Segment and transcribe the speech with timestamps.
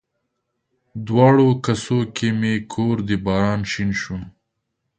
[1.07, 4.17] دواړو کسو کې مې کور د باران شین شو